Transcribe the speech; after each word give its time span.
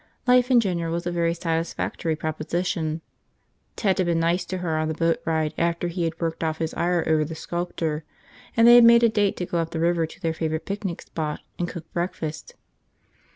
Life 0.25 0.49
in 0.49 0.59
general 0.59 0.91
was 0.93 1.05
a 1.05 1.11
very 1.11 1.35
satisfactory 1.35 2.15
proposition. 2.15 3.01
Ted 3.75 3.99
had 3.99 4.07
been 4.07 4.19
nice 4.19 4.43
to 4.45 4.57
her 4.57 4.75
on 4.79 4.87
the 4.87 4.95
boat 4.95 5.19
ride 5.25 5.53
after 5.59 5.89
he 5.89 6.05
had 6.05 6.19
worked 6.19 6.43
off 6.43 6.57
his 6.57 6.73
ire 6.73 7.03
over 7.05 7.23
the 7.23 7.35
sculptor, 7.35 8.03
and 8.57 8.67
they 8.67 8.73
had 8.73 8.83
made 8.83 9.03
a 9.03 9.09
date 9.09 9.37
to 9.37 9.45
go 9.45 9.59
up 9.59 9.69
the 9.69 9.79
river 9.79 10.07
to 10.07 10.19
their 10.19 10.33
favorite 10.33 10.65
picnic 10.65 11.03
spot 11.03 11.41
and 11.59 11.69
cook 11.69 11.85
breakfast. 11.93 12.55